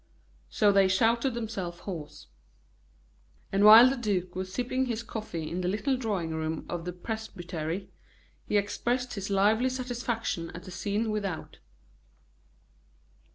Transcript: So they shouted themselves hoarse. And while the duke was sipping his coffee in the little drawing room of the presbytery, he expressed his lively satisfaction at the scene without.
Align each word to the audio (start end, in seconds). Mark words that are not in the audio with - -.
So 0.49 0.71
they 0.71 0.87
shouted 0.87 1.35
themselves 1.35 1.81
hoarse. 1.81 2.25
And 3.51 3.63
while 3.63 3.87
the 3.87 3.95
duke 3.95 4.33
was 4.35 4.51
sipping 4.51 4.87
his 4.87 5.03
coffee 5.03 5.47
in 5.47 5.61
the 5.61 5.67
little 5.67 5.95
drawing 5.95 6.31
room 6.33 6.65
of 6.67 6.85
the 6.85 6.91
presbytery, 6.91 7.91
he 8.47 8.57
expressed 8.57 9.13
his 9.13 9.29
lively 9.29 9.69
satisfaction 9.69 10.49
at 10.55 10.63
the 10.63 10.71
scene 10.71 11.11
without. 11.11 11.59